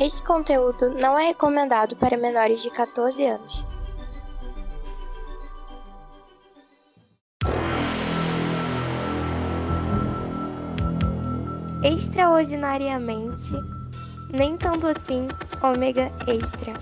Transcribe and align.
Este 0.00 0.22
conteúdo 0.22 0.90
não 0.90 1.18
é 1.18 1.26
recomendado 1.26 1.96
para 1.96 2.16
menores 2.16 2.62
de 2.62 2.70
14 2.70 3.26
anos. 3.26 3.64
Extraordinariamente, 11.82 13.52
nem 14.30 14.56
tanto 14.56 14.86
assim, 14.86 15.26
ômega 15.60 16.12
extra. 16.28 16.74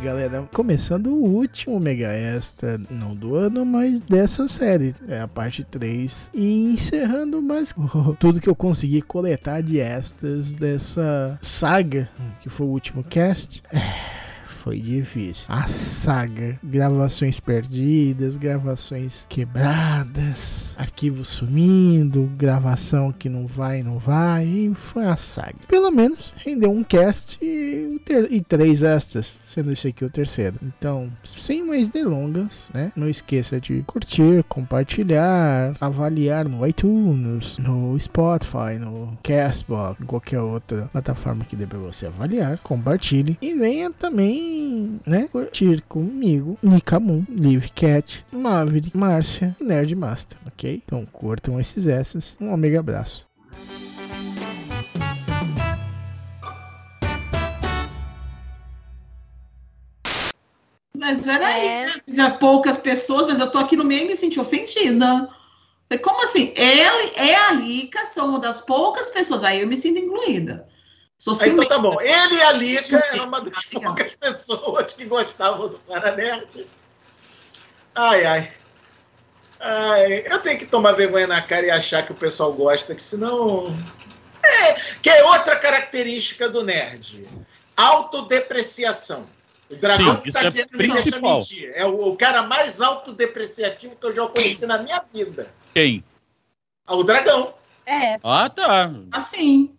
Galera, 0.00 0.48
começando 0.52 1.08
o 1.08 1.24
último 1.24 1.80
Mega 1.80 2.08
Extra, 2.08 2.80
não 2.88 3.16
do 3.16 3.34
ano, 3.34 3.66
mas 3.66 4.00
dessa 4.00 4.46
série, 4.46 4.94
é 5.08 5.20
a 5.20 5.26
parte 5.26 5.64
3, 5.64 6.30
e 6.32 6.72
encerrando 6.72 7.42
mais 7.42 7.74
tudo 8.20 8.40
que 8.40 8.48
eu 8.48 8.54
consegui 8.54 9.02
coletar 9.02 9.60
de 9.60 9.80
extras 9.80 10.54
dessa 10.54 11.36
saga, 11.42 12.08
que 12.40 12.48
foi 12.48 12.66
o 12.66 12.70
último 12.70 13.02
cast. 13.02 13.60
É 13.72 14.27
foi 14.58 14.78
difícil. 14.78 15.46
A 15.48 15.66
saga, 15.66 16.58
gravações 16.62 17.40
perdidas, 17.40 18.36
gravações 18.36 19.24
quebradas, 19.28 20.74
arquivos 20.76 21.28
sumindo, 21.28 22.30
gravação 22.36 23.12
que 23.12 23.28
não 23.28 23.46
vai, 23.46 23.82
não 23.82 23.98
vai, 23.98 24.46
e 24.46 24.74
foi 24.74 25.06
a 25.06 25.16
saga. 25.16 25.54
Pelo 25.68 25.90
menos 25.90 26.34
rendeu 26.44 26.70
um 26.70 26.82
cast 26.82 27.38
e, 27.42 28.00
e 28.30 28.40
três 28.40 28.82
extras, 28.82 29.26
sendo 29.44 29.72
esse 29.72 29.88
aqui 29.88 30.04
o 30.04 30.10
terceiro. 30.10 30.56
Então, 30.62 31.10
sem 31.22 31.64
mais 31.64 31.88
delongas, 31.88 32.64
né? 32.74 32.92
Não 32.96 33.08
esqueça 33.08 33.60
de 33.60 33.82
curtir, 33.86 34.44
compartilhar, 34.48 35.76
avaliar 35.80 36.48
no 36.48 36.66
iTunes, 36.66 37.58
no 37.58 37.98
Spotify, 37.98 38.78
no 38.78 39.16
Castbox, 39.22 40.04
qualquer 40.04 40.40
outra 40.40 40.88
plataforma 40.92 41.44
que 41.44 41.56
dê 41.56 41.66
pra 41.66 41.78
você 41.78 42.06
avaliar. 42.06 42.58
Compartilhe 42.58 43.38
e 43.40 43.54
venha 43.54 43.90
também 43.90 44.47
né, 45.06 45.28
curtir 45.30 45.82
comigo 45.88 46.58
Nikamun, 46.62 47.24
Live 47.28 47.70
Cat, 47.70 48.24
Maverick, 48.32 48.96
Márcia, 48.96 49.56
Nerd 49.60 49.94
Master, 49.94 50.38
ok? 50.46 50.82
Então 50.84 51.04
curtam 51.06 51.60
esses 51.60 51.86
essas. 51.86 52.36
Um 52.40 52.56
mega 52.56 52.80
abraço. 52.80 53.26
Mas 60.96 61.26
era 61.26 61.50
é. 61.50 61.84
aí, 61.84 62.02
né? 62.16 62.30
poucas 62.40 62.78
pessoas, 62.78 63.26
mas 63.26 63.38
eu 63.38 63.50
tô 63.50 63.58
aqui 63.58 63.76
no 63.76 63.84
meio 63.84 64.04
e 64.04 64.08
me 64.08 64.16
senti 64.16 64.40
ofendida. 64.40 65.28
Como 66.02 66.22
assim? 66.24 66.52
Ela 66.54 67.10
é 67.16 67.34
a 67.34 67.52
Lica, 67.52 68.04
são 68.04 68.30
uma 68.30 68.38
das 68.38 68.60
poucas 68.60 69.08
pessoas. 69.10 69.42
Aí 69.42 69.60
eu 69.60 69.66
me 69.66 69.76
sinto 69.76 69.98
incluída. 69.98 70.68
Sou 71.18 71.34
ah, 71.34 71.48
então 71.48 71.66
tá 71.66 71.78
bom. 71.78 72.00
Ele 72.00 72.34
e 72.36 72.42
a 72.42 72.52
Lica 72.52 73.04
eram 73.12 73.26
uma 73.26 73.40
das 73.40 73.64
poucas 73.66 74.14
pessoas 74.14 74.92
que 74.92 75.04
gostavam 75.04 75.68
do 75.68 75.78
Faranerd. 75.80 76.66
Ai, 77.94 78.24
ai. 78.24 78.52
Ai, 79.58 80.24
eu 80.26 80.38
tenho 80.38 80.56
que 80.56 80.66
tomar 80.66 80.92
vergonha 80.92 81.26
na 81.26 81.42
cara 81.42 81.66
e 81.66 81.70
achar 81.70 82.06
que 82.06 82.12
o 82.12 82.14
pessoal 82.14 82.52
gosta, 82.52 82.94
que 82.94 83.02
senão. 83.02 83.76
É, 84.40 84.74
que 85.02 85.10
é 85.10 85.24
outra 85.24 85.56
característica 85.56 86.48
do 86.48 86.62
nerd. 86.62 87.24
Autodepreciação. 87.76 89.26
O 89.68 89.74
dragão 89.74 90.16
Sim, 90.16 90.22
está 90.26 90.44
é 90.44 90.50
que 90.52 90.76
deixa 90.76 91.20
mentir. 91.20 91.72
É 91.74 91.84
o, 91.84 92.08
o, 92.08 92.16
cara 92.16 92.42
mais 92.42 92.80
autodepreciativo 92.80 93.96
que 93.96 94.06
eu 94.06 94.14
já 94.14 94.26
conheci 94.28 94.64
na 94.66 94.78
minha 94.78 95.02
vida. 95.12 95.52
Quem? 95.74 96.04
Ah, 96.86 96.94
o 96.94 97.02
dragão. 97.02 97.54
É. 97.84 98.18
Ah, 98.22 98.48
tá. 98.48 98.90
Assim. 99.12 99.77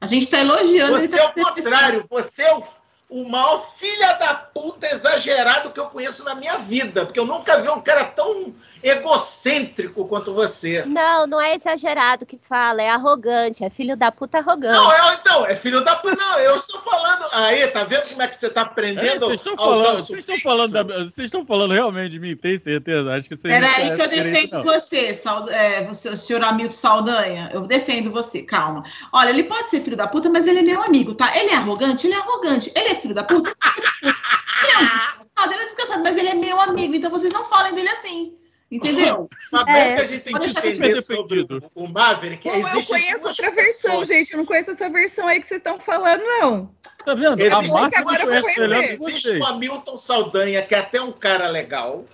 A 0.00 0.06
gente 0.06 0.24
está 0.24 0.40
elogiando. 0.40 0.98
Você 0.98 1.18
é 1.18 1.24
o 1.24 1.32
contrário, 1.32 2.04
você 2.08 2.42
é 2.42 2.54
o 2.54 2.62
o 3.10 3.28
maior 3.28 3.58
filha 3.76 4.12
da 4.12 4.34
puta 4.34 4.86
exagerado 4.86 5.70
que 5.70 5.80
eu 5.80 5.86
conheço 5.86 6.22
na 6.22 6.34
minha 6.34 6.56
vida. 6.58 7.04
Porque 7.04 7.18
eu 7.18 7.26
nunca 7.26 7.60
vi 7.60 7.68
um 7.68 7.80
cara 7.80 8.04
tão 8.04 8.54
egocêntrico 8.82 10.06
quanto 10.06 10.32
você. 10.32 10.84
Não, 10.86 11.26
não 11.26 11.40
é 11.40 11.56
exagerado 11.56 12.24
que 12.24 12.38
fala, 12.40 12.80
é 12.80 12.88
arrogante, 12.88 13.64
é 13.64 13.68
filho 13.68 13.96
da 13.96 14.12
puta 14.12 14.38
arrogante. 14.38 14.74
Não, 14.74 14.92
é, 14.92 15.14
então, 15.14 15.46
é 15.46 15.56
filho 15.56 15.82
da 15.82 15.96
puta. 15.96 16.16
Não, 16.16 16.38
eu 16.38 16.54
estou 16.54 16.80
falando. 16.80 17.26
Aí, 17.32 17.66
tá 17.66 17.82
vendo 17.82 18.08
como 18.08 18.22
é 18.22 18.28
que 18.28 18.36
você 18.36 18.46
está 18.46 18.62
aprendendo? 18.62 19.24
É, 19.24 19.28
vocês 19.28 19.40
estão 19.40 19.56
falando, 19.56 19.96
vocês 19.96 20.18
estão 20.20 20.38
falando, 20.38 20.72
da, 20.72 20.82
vocês 20.82 21.24
estão 21.26 21.44
falando 21.44 21.72
realmente 21.72 22.10
de 22.10 22.20
mim, 22.20 22.36
tem 22.36 22.56
certeza? 22.56 23.12
Acho 23.12 23.28
que 23.28 23.36
vocês 23.36 23.52
Peraí 23.52 23.96
que 23.96 24.02
eu 24.02 24.08
defendo 24.08 24.62
você, 24.62 25.14
Sal, 25.14 25.48
é, 25.50 25.82
você, 25.84 26.16
senhor 26.16 26.44
Hamilton 26.44 26.72
Saldanha. 26.72 27.50
Eu 27.52 27.66
defendo 27.66 28.12
você, 28.12 28.42
calma. 28.42 28.84
Olha, 29.12 29.30
ele 29.30 29.44
pode 29.44 29.68
ser 29.68 29.80
filho 29.80 29.96
da 29.96 30.06
puta, 30.06 30.30
mas 30.30 30.46
ele 30.46 30.60
é 30.60 30.62
meu 30.62 30.82
amigo, 30.82 31.14
tá? 31.14 31.36
Ele 31.36 31.50
é 31.50 31.56
arrogante, 31.56 32.06
ele 32.06 32.14
é 32.14 32.18
arrogante. 32.18 32.72
Ele 32.74 32.88
é 32.88 32.99
filho 33.00 33.14
da 33.14 33.24
puta. 33.24 33.54
Ele 35.42 35.54
é 35.54 35.64
descansado, 35.64 36.02
mas 36.02 36.16
ele 36.16 36.28
é 36.28 36.34
meu 36.34 36.60
amigo, 36.60 36.94
então 36.94 37.10
vocês 37.10 37.32
não 37.32 37.44
falem 37.44 37.74
dele 37.74 37.88
assim. 37.88 38.36
Entendeu? 38.70 39.28
Uma 39.52 39.64
vez 39.64 39.88
é, 39.88 39.96
que 39.96 40.00
a 40.00 40.04
gente 40.04 40.24
tem 40.24 40.38
que 40.38 40.46
entender 40.46 41.02
sobre 41.02 41.44
o 41.74 41.88
Maverick, 41.88 42.48
Pô, 42.48 42.56
Eu 42.56 42.84
conheço 42.84 43.28
outra 43.28 43.50
versão, 43.50 44.04
gente. 44.04 44.32
Eu 44.32 44.38
não 44.38 44.46
conheço 44.46 44.70
essa 44.70 44.88
versão 44.88 45.26
aí 45.26 45.40
que 45.40 45.46
vocês 45.46 45.58
estão 45.58 45.80
falando, 45.80 46.22
não. 46.22 46.70
Tá 47.04 47.14
vendo? 47.14 47.40
Existe, 47.40 47.70
a 47.70 47.74
Márcia 47.74 48.02
conhece 48.02 48.60
melhor 48.60 48.84
Existe 48.84 49.38
o 49.38 49.44
Hamilton 49.44 49.96
Saldanha, 49.96 50.62
que 50.62 50.74
é 50.74 50.78
até 50.78 51.00
um 51.00 51.10
cara 51.10 51.48
legal. 51.48 52.04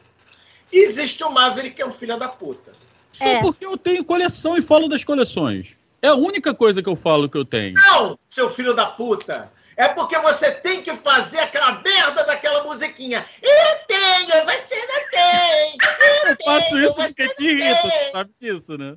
E 0.72 0.78
existe 0.78 1.22
o 1.24 1.30
Maverick, 1.30 1.76
que 1.76 1.82
é 1.82 1.86
um 1.86 1.92
filho 1.92 2.18
da 2.18 2.28
puta. 2.28 2.72
Só 3.12 3.24
é. 3.24 3.40
porque 3.42 3.66
eu 3.66 3.76
tenho 3.76 4.02
coleção 4.02 4.56
e 4.56 4.62
falo 4.62 4.88
das 4.88 5.04
coleções. 5.04 5.76
É 6.00 6.08
a 6.08 6.14
única 6.14 6.54
coisa 6.54 6.82
que 6.82 6.88
eu 6.88 6.96
falo 6.96 7.28
que 7.28 7.36
eu 7.36 7.44
tenho. 7.44 7.74
Não, 7.74 8.18
seu 8.24 8.48
filho 8.48 8.72
da 8.72 8.86
puta! 8.86 9.52
É 9.76 9.88
porque 9.88 10.18
você 10.18 10.52
tem 10.52 10.82
que 10.82 10.96
fazer 10.96 11.40
aquela 11.40 11.82
merda 11.82 12.24
daquela 12.24 12.64
musiquinha. 12.64 13.24
Eu 13.42 13.86
tenho, 13.86 14.44
você 14.46 14.76
não 14.76 15.10
tem. 15.10 15.76
Eu, 16.24 16.30
eu 16.32 16.36
faço 16.44 16.78
isso 16.78 16.94
porque 16.94 17.28
te 17.34 17.44
irrita, 17.44 17.82
você 17.82 18.10
sabe 18.10 18.30
disso, 18.40 18.78
né? 18.78 18.96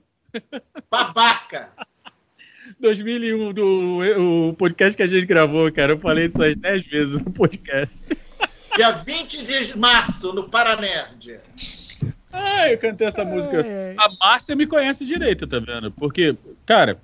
Babaca. 0.90 1.72
2001, 2.80 3.54
do 3.54 4.50
o 4.50 4.54
podcast 4.54 4.96
que 4.96 5.04
a 5.04 5.08
gente 5.08 5.26
gravou, 5.26 5.72
cara, 5.72 5.94
eu 5.94 6.00
falei 6.00 6.28
isso 6.28 6.42
às 6.42 6.56
10 6.56 6.86
vezes 6.86 7.24
no 7.24 7.32
podcast. 7.32 8.18
Dia 8.76 8.92
20 8.92 9.44
de 9.44 9.78
março, 9.78 10.32
no 10.32 10.48
Paranerd. 10.48 11.40
Ah, 12.32 12.72
eu 12.72 12.78
cantei 12.78 13.08
essa 13.08 13.26
música. 13.26 13.66
A 13.98 14.10
Márcia 14.24 14.56
me 14.56 14.68
conhece 14.68 15.06
direito, 15.06 15.48
tá 15.48 15.60
vendo? 15.60 15.92
Porque, 15.92 16.38
cara, 16.66 16.98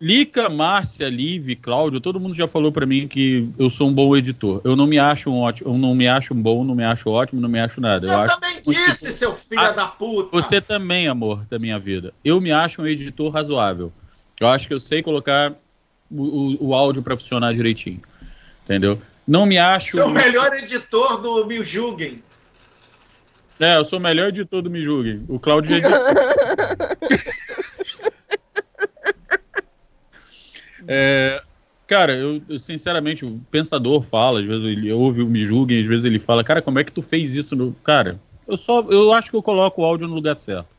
Lica, 0.00 0.48
Márcia, 0.48 1.08
Liv, 1.08 1.56
Cláudio, 1.56 2.00
todo 2.00 2.20
mundo 2.20 2.34
já 2.34 2.46
falou 2.46 2.70
para 2.70 2.86
mim 2.86 3.08
que 3.08 3.50
eu 3.58 3.68
sou 3.68 3.88
um 3.88 3.92
bom 3.92 4.16
editor. 4.16 4.60
Eu 4.64 4.76
não 4.76 4.86
me 4.86 4.96
acho 4.96 5.28
um 5.28 5.40
ótimo, 5.40 5.70
eu 5.70 5.76
não 5.76 5.92
me 5.92 6.06
acho 6.06 6.32
um 6.32 6.40
bom, 6.40 6.64
não 6.64 6.74
me 6.74 6.84
acho 6.84 7.10
ótimo, 7.10 7.40
não 7.40 7.48
me 7.48 7.58
acho 7.58 7.80
nada. 7.80 8.06
Eu, 8.06 8.12
eu 8.12 8.26
também 8.26 8.60
disse, 8.60 9.10
seu 9.10 9.34
filho 9.34 9.60
a, 9.60 9.72
da 9.72 9.86
puta. 9.86 10.30
Você 10.30 10.60
também, 10.60 11.08
amor 11.08 11.44
da 11.50 11.58
minha 11.58 11.80
vida. 11.80 12.14
Eu 12.24 12.40
me 12.40 12.52
acho 12.52 12.80
um 12.80 12.86
editor 12.86 13.32
razoável. 13.32 13.92
Eu 14.40 14.46
acho 14.46 14.68
que 14.68 14.74
eu 14.74 14.78
sei 14.78 15.02
colocar 15.02 15.52
o, 16.08 16.22
o, 16.22 16.68
o 16.68 16.74
áudio 16.74 17.02
para 17.02 17.16
funcionar 17.16 17.52
direitinho. 17.52 18.00
Entendeu? 18.64 19.00
Não 19.26 19.46
me 19.46 19.58
acho. 19.58 19.96
Seu 19.96 20.08
melhor 20.08 20.52
editor 20.54 21.20
do 21.20 21.44
Me 21.44 21.64
Julguem. 21.64 22.22
É, 23.58 23.76
eu 23.76 23.84
sou 23.84 23.98
o 23.98 24.02
melhor 24.02 24.28
editor 24.28 24.62
do 24.62 24.70
Me 24.70 24.80
Julguem. 24.80 25.24
O 25.28 25.40
Cláudio 25.40 25.80
já 25.80 25.88
É, 30.90 31.42
cara, 31.86 32.14
eu, 32.14 32.40
eu, 32.48 32.58
sinceramente, 32.58 33.26
o 33.26 33.38
pensador 33.50 34.02
fala, 34.02 34.40
às 34.40 34.46
vezes 34.46 34.64
ele 34.64 34.90
ouve 34.90 35.20
o 35.20 35.26
me 35.26 35.44
julguem, 35.44 35.82
às 35.82 35.86
vezes 35.86 36.06
ele 36.06 36.18
fala, 36.18 36.42
cara, 36.42 36.62
como 36.62 36.78
é 36.78 36.84
que 36.84 36.90
tu 36.90 37.02
fez 37.02 37.34
isso 37.34 37.54
no. 37.54 37.74
Cara, 37.84 38.18
eu 38.48 38.56
só. 38.56 38.80
Eu 38.80 39.12
acho 39.12 39.30
que 39.30 39.36
eu 39.36 39.42
coloco 39.42 39.82
o 39.82 39.84
áudio 39.84 40.08
no 40.08 40.14
lugar 40.14 40.34
certo. 40.34 40.78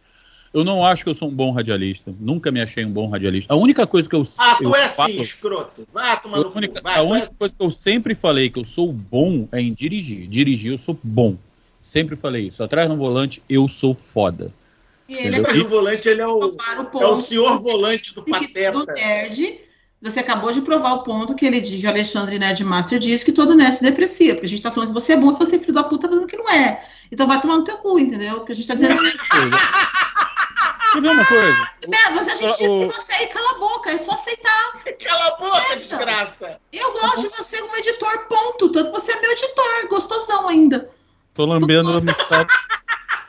Eu 0.52 0.64
não 0.64 0.84
acho 0.84 1.04
que 1.04 1.10
eu 1.12 1.14
sou 1.14 1.28
um 1.28 1.34
bom 1.34 1.52
radialista. 1.52 2.12
Nunca 2.20 2.52
me 2.52 2.60
achei 2.60 2.84
um 2.84 2.92
bom 2.92 3.08
radialista. 3.08 3.54
A 3.54 3.56
única 3.56 3.86
coisa 3.86 4.10
que 4.10 4.16
eu. 4.16 4.28
Ah, 4.40 4.56
tu 4.56 4.64
eu 4.64 4.76
é 4.76 4.88
falo, 4.88 5.12
assim, 5.12 5.22
escroto. 5.22 5.88
Vai 5.94 6.20
tomar 6.20 6.38
A 6.40 6.48
única, 6.48 6.82
Vai, 6.82 6.98
a 6.98 7.04
única 7.04 7.28
é 7.28 7.38
coisa 7.38 7.56
que 7.56 7.64
eu 7.64 7.72
sempre 7.72 8.16
falei 8.16 8.50
que 8.50 8.60
eu 8.60 8.64
sou 8.64 8.92
bom 8.92 9.48
é 9.52 9.62
em 9.62 9.72
dirigir. 9.72 10.28
Dirigir, 10.28 10.72
eu 10.72 10.80
sou 10.80 10.98
bom. 11.04 11.38
Sempre 11.80 12.16
falei 12.16 12.48
isso. 12.48 12.64
Atrás 12.64 12.90
no 12.90 12.98
volante, 12.98 13.44
eu 13.48 13.68
sou 13.70 13.94
foda. 13.94 14.52
E 15.08 15.14
ele 15.14 15.36
é 15.36 15.40
atrás 15.40 15.60
no 15.60 15.70
volante, 15.70 16.10
ele 16.10 16.22
é 16.22 16.28
o, 16.28 16.58
é 17.00 17.06
o 17.06 17.16
senhor 17.16 17.60
volante 17.62 18.16
do 18.16 18.24
Pateta. 18.24 18.72
Do 18.72 18.86
nerd 18.88 19.69
você 20.02 20.20
acabou 20.22 20.52
de 20.52 20.62
provar 20.62 20.94
o 20.94 21.04
ponto 21.04 21.36
que 21.36 21.46
ele 21.46 21.60
diz, 21.60 21.80
que 21.82 21.86
o 21.86 21.90
Alexandre 21.90 22.40
Nerd 22.40 22.64
Master 22.64 23.00
diz 23.00 23.24
que 23.24 23.32
todo 23.34 23.54
nerd 23.56 23.76
se 23.76 23.82
deprecia, 23.84 24.34
porque 24.34 24.46
a 24.46 24.50
gente 24.50 24.62
tá 24.62 24.72
falando 24.72 24.90
que 24.90 24.94
você 24.94 25.14
é 25.14 25.18
bom 25.18 25.32
e 25.32 25.36
você, 25.36 25.60
filho 25.60 25.74
da 25.74 25.84
puta, 25.84 26.08
tá 26.08 26.14
falando 26.14 26.28
que 26.28 26.38
não 26.38 26.50
é. 26.50 26.86
Então 27.12 27.28
vai 27.28 27.42
tomar 27.42 27.58
no 27.58 27.64
teu 27.64 27.78
cu, 27.78 28.00
entendeu? 28.00 28.36
Porque 28.36 28.52
a 28.54 28.56
gente 28.56 28.68
tá 28.68 28.76
dizendo. 28.76 28.96
Quer 30.92 31.02
ver 31.02 31.10
uma 31.12 31.26
coisa? 31.26 31.70
Né, 31.88 31.98
Você, 32.16 32.32
a 32.32 32.36
gente 32.36 32.58
disse 32.58 32.68
O- 32.76 32.88
que 32.88 32.94
você 32.96 33.14
aí 33.14 33.28
cala 33.28 33.52
a 33.52 33.60
boca, 33.60 33.92
é 33.92 33.98
só 33.98 34.14
aceitar. 34.14 34.82
Cala 35.04 35.28
a 35.28 35.38
boca, 35.38 35.62
Eita. 35.74 35.76
desgraça! 35.78 36.60
Eu 36.74 36.92
gosto 36.94 37.22
de 37.22 37.38
você 37.38 37.58
como 37.62 37.76
editor, 37.78 38.26
ponto. 38.28 38.70
Tanto 38.72 38.92
que 38.92 39.00
você 39.00 39.12
é 39.12 39.22
meu 39.22 39.32
editor, 39.32 39.88
gostosão 39.90 40.48
ainda. 40.50 40.90
Tô 41.36 41.46
lambendo 41.46 41.90
a 41.90 41.94
mostarda. 41.94 42.48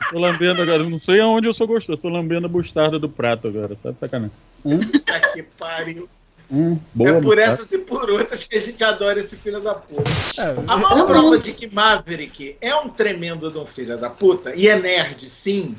Tô 0.09 0.19
lambendo 0.19 0.61
agora. 0.63 0.83
Não 0.83 0.97
sei 0.99 1.19
aonde 1.21 1.47
eu 1.47 1.53
sou 1.53 1.67
gostoso. 1.67 2.01
Tô 2.01 2.09
lambendo 2.09 2.47
a 2.47 2.49
mostarda 2.49 2.97
do 2.97 3.07
prato 3.07 3.47
agora. 3.47 3.75
Tá 3.81 3.91
de 3.91 3.99
sacanagem. 3.99 4.35
Hum, 4.65 4.79
Puta 4.79 5.19
que 5.19 5.43
pariu. 5.43 6.09
Hum, 6.51 6.79
boa 6.93 7.09
é 7.09 7.13
por 7.13 7.23
mostarda. 7.23 7.53
essas 7.53 7.71
e 7.71 7.77
por 7.77 8.09
outras 8.09 8.43
que 8.43 8.57
a 8.57 8.61
gente 8.61 8.83
adora 8.83 9.19
esse 9.19 9.37
filho 9.37 9.61
da 9.61 9.73
puta. 9.73 10.09
É, 10.37 10.55
A 10.67 10.77
maior 10.77 10.99
Eu 10.99 11.05
prova 11.05 11.37
de 11.37 11.51
que 11.51 11.73
Maverick 11.73 12.57
é 12.59 12.75
um 12.75 12.89
tremendo 12.89 13.49
de 13.51 13.57
um 13.57 13.65
filho 13.65 13.97
da 13.97 14.09
puta, 14.09 14.55
e 14.55 14.67
é 14.67 14.75
nerd, 14.75 15.27
sim, 15.29 15.75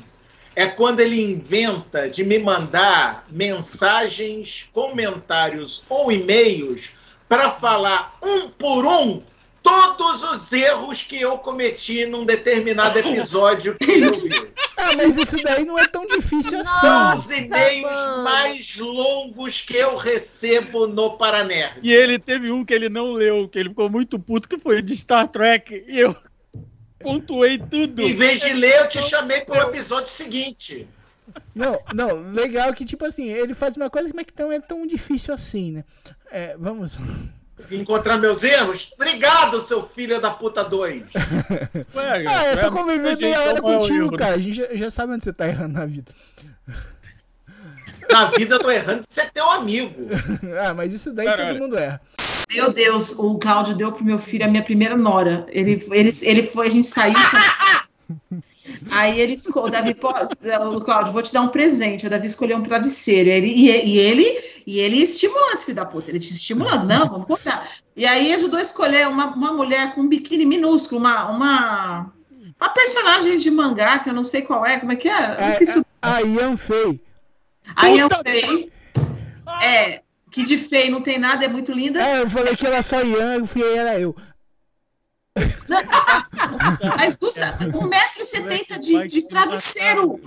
é 0.55 0.65
quando 0.65 0.99
ele 0.99 1.21
inventa 1.21 2.09
de 2.09 2.23
me 2.23 2.37
mandar 2.37 3.25
mensagens, 3.29 4.67
comentários 4.73 5.83
ou 5.89 6.11
e-mails 6.11 6.91
para 7.27 7.49
falar 7.49 8.17
um 8.23 8.49
por 8.49 8.85
um 8.85 9.21
todos 9.63 10.21
os 10.23 10.51
erros 10.51 11.03
que 11.03 11.19
eu 11.19 11.37
cometi 11.37 12.05
num 12.05 12.25
determinado 12.25 12.99
episódio 12.99 13.75
que 13.75 13.89
ele 13.89 14.07
ouviu. 14.07 14.49
Ah, 14.91 14.95
mas 14.95 15.17
isso 15.17 15.37
daí 15.43 15.65
não 15.65 15.77
é 15.79 15.87
tão 15.87 16.05
difícil 16.07 16.63
São 16.63 17.09
assim. 17.09 17.19
os 17.19 17.45
e-mails 17.45 17.83
mano. 17.83 18.23
mais 18.23 18.77
longos 18.77 19.61
que 19.61 19.75
eu 19.75 19.95
recebo 19.95 20.87
no 20.87 21.17
Paranerd. 21.17 21.79
E 21.81 21.91
ele 21.91 22.19
teve 22.19 22.51
um 22.51 22.63
que 22.65 22.73
ele 22.73 22.89
não 22.89 23.13
leu, 23.13 23.47
que 23.47 23.59
ele 23.59 23.69
ficou 23.69 23.89
muito 23.89 24.19
puto, 24.19 24.47
que 24.47 24.57
foi 24.57 24.81
de 24.81 24.95
Star 24.95 25.27
Trek. 25.27 25.85
E 25.87 25.99
eu 25.99 26.15
pontuei 26.99 27.57
tudo. 27.57 28.01
Em 28.01 28.13
vez 28.13 28.41
de 28.41 28.53
ler, 28.53 28.81
eu 28.81 28.89
te 28.89 29.01
chamei 29.01 29.41
pro 29.41 29.59
episódio 29.61 30.09
seguinte. 30.09 30.87
Não, 31.55 31.79
não, 31.93 32.31
legal 32.31 32.73
que, 32.73 32.85
tipo 32.85 33.05
assim, 33.05 33.29
ele 33.29 33.53
faz 33.53 33.77
uma 33.77 33.89
coisa, 33.89 34.11
mas 34.13 34.25
que 34.25 34.41
não 34.41 34.51
é 34.51 34.59
tão 34.59 34.85
difícil 34.85 35.33
assim, 35.33 35.71
né? 35.71 35.83
É, 36.31 36.55
vamos. 36.57 36.97
Encontrar 37.71 38.17
meus 38.17 38.43
erros? 38.43 38.91
Obrigado, 38.95 39.59
seu 39.61 39.83
filho 39.83 40.19
da 40.19 40.31
puta 40.31 40.63
2. 40.63 41.03
Ué, 41.95 42.27
Ah, 42.27 42.45
eu 42.45 42.53
é, 42.53 42.55
tô 42.57 42.71
convivendo 42.71 43.19
meia 43.19 43.41
hora 43.41 43.57
é 43.57 43.61
contigo, 43.61 44.05
erro, 44.05 44.17
cara. 44.17 44.35
A 44.35 44.39
gente 44.39 44.55
já, 44.55 44.75
já 44.75 44.91
sabe 44.91 45.13
onde 45.13 45.23
você 45.23 45.33
tá 45.33 45.47
errando 45.47 45.73
na 45.73 45.85
vida. 45.85 46.11
Na 48.09 48.25
vida 48.25 48.55
eu 48.55 48.59
tô 48.59 48.69
errando 48.69 49.01
de 49.01 49.09
ser 49.09 49.31
teu 49.31 49.49
amigo. 49.49 50.09
Ah, 50.59 50.73
mas 50.73 50.93
isso 50.93 51.11
daí 51.13 51.25
Caralho. 51.25 51.53
todo 51.53 51.61
mundo 51.63 51.77
erra. 51.77 52.01
Meu 52.51 52.71
Deus, 52.71 53.17
o 53.17 53.37
Cláudio 53.39 53.75
deu 53.75 53.91
pro 53.91 54.03
meu 54.03 54.19
filho 54.19 54.45
a 54.45 54.47
minha 54.47 54.61
primeira 54.61 54.95
nora. 54.97 55.45
Ele, 55.49 55.83
ele, 55.91 56.09
ele 56.21 56.43
foi, 56.43 56.67
a 56.67 56.69
gente 56.69 56.87
saiu. 56.87 57.15
Aí 58.91 59.19
ele 59.19 59.33
escolheu, 59.33 59.67
o 59.67 59.71
Davi, 59.71 59.93
Cláudio, 59.93 61.13
vou 61.13 61.21
te 61.21 61.33
dar 61.33 61.41
um 61.41 61.47
presente. 61.47 62.05
O 62.05 62.09
Davi 62.09 62.27
escolheu 62.27 62.57
um 62.57 62.63
travesseiro. 62.63 63.29
Ele, 63.29 63.47
e, 63.47 63.69
e 63.69 63.97
ele 63.97 64.39
e 64.65 64.79
ele 64.79 64.97
estimulando 64.97 65.53
esse 65.53 65.65
filho 65.65 65.75
da 65.75 65.85
puta. 65.85 66.09
Ele 66.09 66.19
te 66.19 66.33
estimulando, 66.33 66.85
não, 66.85 67.07
vamos 67.09 67.27
comprar. 67.27 67.69
E 67.95 68.05
aí 68.05 68.33
ajudou 68.33 68.59
a 68.59 68.61
escolher 68.61 69.07
uma, 69.07 69.27
uma 69.27 69.53
mulher 69.53 69.93
com 69.93 70.01
um 70.01 70.07
biquíni 70.07 70.45
minúsculo, 70.45 70.99
uma, 70.99 71.29
uma, 71.29 72.13
uma 72.59 72.69
personagem 72.69 73.37
de 73.37 73.51
mangá, 73.51 73.99
que 73.99 74.09
eu 74.09 74.13
não 74.13 74.23
sei 74.23 74.41
qual 74.41 74.65
é, 74.65 74.79
como 74.79 74.91
é 74.91 74.95
que 74.95 75.09
é? 75.09 75.37
Eu 75.39 75.49
esqueci 75.49 75.79
o 75.79 75.85
A 76.01 76.21
Ian 76.21 76.57
Fei. 76.57 77.01
Eu 77.97 78.09
Puta 78.09 78.21
sei. 78.23 78.71
É, 79.61 80.01
que 80.31 80.43
de 80.43 80.57
feio 80.57 80.91
não 80.91 81.01
tem 81.01 81.17
nada, 81.17 81.45
é 81.45 81.47
muito 81.47 81.71
linda. 81.71 82.01
É, 82.01 82.21
eu 82.21 82.29
falei 82.29 82.55
que 82.55 82.65
era 82.65 82.81
só 82.81 83.01
Ian, 83.01 83.35
eu 83.35 83.45
fui 83.45 83.61
era 83.61 83.99
eu. 83.99 84.15
Mas 86.97 87.15
puta, 87.15 87.57
1,70m 87.59 88.79
de, 88.79 89.07
de 89.07 89.27
travesseiro. 89.27 90.19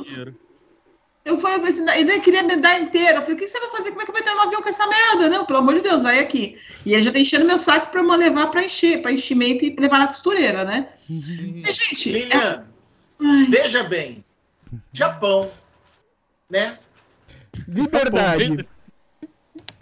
Eu 1.27 1.37
fui, 1.39 1.53
eu 1.53 1.61
pensei, 1.61 1.85
ele 1.99 2.21
queria 2.21 2.45
me 2.45 2.55
dar 2.55 2.81
inteiro. 2.81 3.19
Eu 3.19 3.23
falei, 3.23 3.35
o 3.35 3.39
que 3.39 3.49
você 3.49 3.59
vai 3.59 3.71
fazer? 3.71 3.91
Como 3.91 4.01
é 4.01 4.07
que 4.07 4.13
vai 4.13 4.23
ter 4.23 4.31
um 4.31 4.43
avião 4.43 4.63
com 4.63 4.69
essa 4.69 4.87
merda? 4.87 5.29
Não, 5.29 5.45
pelo 5.45 5.59
amor 5.59 5.75
de 5.75 5.81
Deus, 5.81 6.05
vai 6.05 6.21
aqui. 6.21 6.57
E 6.85 6.93
ele 6.93 7.03
já 7.03 7.11
tá 7.11 7.19
enchendo 7.19 7.45
meu 7.45 7.59
saco 7.59 7.91
pra 7.91 8.01
eu 8.01 8.09
levar 8.13 8.47
pra 8.47 8.63
encher, 8.63 9.03
pra 9.03 9.11
enchimento 9.11 9.65
e 9.65 9.75
levar 9.77 9.99
na 9.99 10.07
costureira, 10.07 10.65
né? 10.65 10.89
Mas, 11.11 11.75
gente, 11.75 12.11
é... 12.11 12.13
Lilian, 12.13 12.65
Ai, 13.21 13.47
veja 13.51 13.83
bem. 13.83 14.25
Japão, 14.93 15.51
né? 16.49 16.79
Liberdade. 17.67 18.69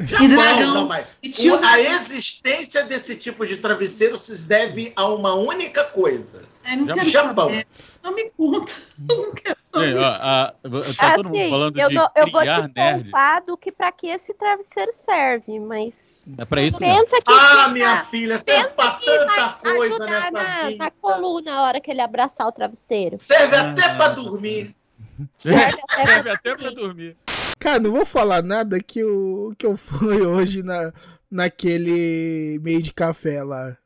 Japão, 0.01 0.29
dragão. 0.29 0.75
não, 0.75 0.87
mas 0.89 1.07
e 1.23 1.29
tio 1.31 1.55
o- 1.61 1.65
a 1.65 1.81
existência 1.81 2.83
desse 2.85 3.15
tipo 3.17 3.47
de 3.47 3.59
travesseiro 3.59 4.17
se 4.19 4.45
deve 4.47 4.93
a 4.97 5.07
uma 5.07 5.35
única 5.35 5.85
coisa. 5.85 6.43
Ai, 6.65 6.77
não 6.77 6.87
quero 6.95 7.09
Japão. 7.11 7.49
saber. 7.49 7.67
Não 8.03 8.13
me 8.15 8.31
conta. 8.37 8.73
Eu 9.09 9.17
não 9.17 9.33
quero 9.35 9.57
É, 9.57 9.93
saber. 9.93 9.99
ó, 9.99 10.05
a- 10.05 10.55
tá 10.97 11.15
todo 11.17 11.25
mundo 11.27 11.37
Assim, 11.37 11.51
falando 11.51 11.79
eu, 11.81 11.89
de 11.89 11.95
não- 11.95 12.11
eu 12.17 12.31
vou 12.31 12.41
te 12.43 12.47
nerd. 12.75 13.05
contar 13.05 13.41
do 13.41 13.57
que 13.57 13.71
pra 13.73 13.93
que 13.93 14.07
esse 14.09 14.35
travesseiro 14.35 14.93
serve, 14.93 15.59
mas 15.61 16.21
É 16.39 16.45
pra 16.45 16.61
isso 16.63 16.79
pensa 16.79 17.17
que 17.23 17.33
Ah, 17.33 17.49
fica- 17.51 17.69
minha 17.69 18.05
filha, 18.05 18.39
serve 18.39 18.63
pensa 18.65 18.75
pra 18.75 18.91
que 18.99 19.07
tanta 19.07 19.53
coisa 19.63 19.95
ajudar 19.95 20.07
nessa 20.11 20.31
na, 20.33 20.69
vida. 20.69 20.85
na 20.85 20.91
coluna 20.91 21.55
a 21.55 21.63
hora 21.63 21.81
que 21.81 21.91
ele 21.91 22.01
abraçar 22.01 22.47
o 22.49 22.53
travesseiro. 22.53 23.17
Serve 23.21 23.55
Ah. 23.57 23.71
até 23.71 23.95
pra 23.95 24.09
dormir. 24.09 24.75
Serve 25.35 25.63
até 25.89 26.03
pra 26.03 26.13
Serve 26.13 26.31
até 26.31 26.55
pra 26.57 26.71
dormir. 26.71 27.17
Cara, 27.59 27.79
não 27.81 27.93
vou 27.93 28.05
falar 28.05 28.43
nada 28.43 28.81
que 28.81 28.99
eu, 29.01 29.55
que 29.57 29.65
eu 29.67 29.77
fui 29.77 30.21
hoje 30.27 30.63
na, 30.63 30.93
naquele 31.31 32.59
meio 32.63 32.83
de 32.83 32.93
café 32.93 33.43
lá. 33.43 33.77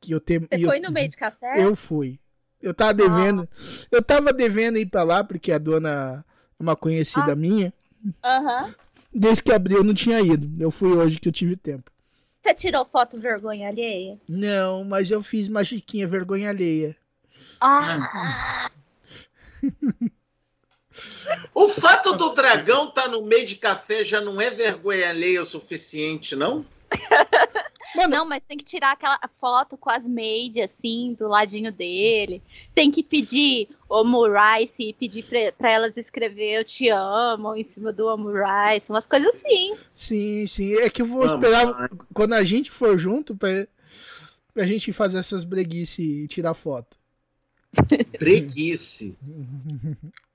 Que 0.00 0.12
eu 0.12 0.20
tenho. 0.20 0.40
Você 0.40 0.48
eu, 0.64 0.68
foi 0.68 0.80
no 0.80 0.90
meio 0.90 1.08
de 1.08 1.16
café? 1.16 1.62
Eu 1.64 1.76
fui. 1.76 2.18
Eu 2.60 2.74
tava 2.74 2.94
devendo. 2.94 3.48
Eu 3.90 4.02
tava 4.02 4.32
devendo 4.32 4.78
ir 4.78 4.86
pra 4.86 5.02
lá, 5.02 5.22
porque 5.24 5.52
a 5.52 5.58
dona 5.58 6.24
é 6.58 6.62
uma 6.62 6.74
conhecida 6.76 7.32
Ah. 7.32 7.36
minha. 7.36 7.72
Aham. 8.24 8.74
Desde 9.14 9.42
que 9.42 9.52
abriu, 9.52 9.78
eu 9.78 9.84
não 9.84 9.94
tinha 9.94 10.20
ido. 10.20 10.50
Eu 10.62 10.70
fui 10.70 10.90
hoje 10.90 11.18
que 11.20 11.28
eu 11.28 11.32
tive 11.32 11.56
tempo. 11.56 11.90
Você 12.42 12.54
tirou 12.54 12.84
foto 12.84 13.20
vergonha 13.20 13.68
alheia? 13.68 14.18
Não, 14.28 14.84
mas 14.84 15.10
eu 15.10 15.22
fiz 15.22 15.46
uma 15.48 15.62
chiquinha 15.62 16.08
vergonha 16.08 16.48
alheia. 16.48 16.96
Ah, 17.60 18.68
O 21.54 21.68
fato 21.68 22.14
do 22.14 22.30
dragão 22.30 22.88
estar 22.88 23.08
no 23.08 23.22
meio 23.22 23.46
de 23.46 23.56
café 23.56 24.04
já 24.04 24.20
não 24.20 24.40
é 24.40 24.50
vergonha 24.50 25.08
alheia 25.08 25.40
o 25.40 25.44
suficiente, 25.44 26.34
não? 26.34 26.64
Mano, 27.94 28.08
não, 28.08 28.24
mas 28.24 28.44
tem 28.44 28.56
que 28.56 28.64
tirar 28.64 28.92
aquela 28.92 29.18
foto 29.38 29.76
com 29.76 29.90
as 29.90 30.08
made, 30.08 30.60
assim, 30.62 31.14
do 31.18 31.28
ladinho 31.28 31.70
dele. 31.70 32.42
Tem 32.74 32.90
que 32.90 33.02
pedir 33.02 33.68
Rice 33.90 34.82
e 34.82 34.92
pedir 34.94 35.24
pra, 35.24 35.52
pra 35.52 35.72
elas 35.72 35.96
escrever 35.96 36.58
eu 36.58 36.64
te 36.64 36.88
amo 36.88 37.54
em 37.54 37.64
cima 37.64 37.92
do 37.92 38.08
Rice, 38.16 38.90
umas 38.90 39.06
coisas 39.06 39.34
assim. 39.34 39.76
sim, 39.92 40.46
sim. 40.46 40.74
É 40.76 40.88
que 40.88 41.02
eu 41.02 41.06
vou 41.06 41.26
Vamos 41.26 41.46
esperar 41.46 41.90
quando 42.14 42.32
a 42.32 42.42
gente 42.42 42.70
for 42.70 42.96
junto 42.96 43.36
pra, 43.36 43.66
pra 44.54 44.64
gente 44.64 44.92
fazer 44.92 45.18
essas 45.18 45.44
breguices 45.44 45.98
e 45.98 46.28
tirar 46.28 46.54
foto. 46.54 46.96
Preguice. 48.18 49.16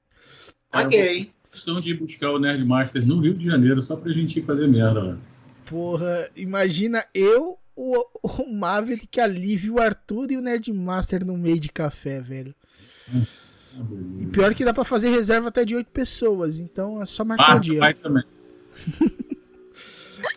Ok. 0.74 1.32
Questão 1.50 1.80
de 1.80 1.92
ir 1.92 1.94
buscar 1.96 2.32
o 2.32 2.40
Nerdmaster 2.40 3.06
no 3.06 3.20
Rio 3.20 3.34
de 3.34 3.46
Janeiro 3.46 3.82
só 3.82 3.96
pra 3.96 4.12
gente 4.12 4.40
ir 4.40 4.44
fazer 4.44 4.68
merda. 4.68 5.18
Porra, 5.66 6.30
imagina 6.36 7.04
eu, 7.14 7.58
o, 7.76 8.06
o 8.22 8.54
Maverick, 8.54 9.20
a 9.20 9.28
Liv, 9.28 9.70
o 9.70 9.82
Arthur 9.82 10.32
e 10.32 10.38
o 10.38 10.42
Nerdmaster 10.42 11.26
no 11.26 11.38
meio 11.38 11.60
de 11.60 11.70
café, 11.70 12.22
velho. 12.22 12.54
E 14.20 14.26
pior 14.28 14.54
que 14.54 14.66
dá 14.66 14.74
pra 14.74 14.84
fazer 14.84 15.10
reserva 15.10 15.50
até 15.50 15.64
de 15.64 15.76
oito 15.76 15.90
pessoas, 15.90 16.60
então 16.60 17.02
é 17.02 17.06
só 17.06 17.24
marcar 17.24 17.58
o 17.58 17.60
dia. 17.60 17.80
vai 17.80 17.94
também. 17.94 18.24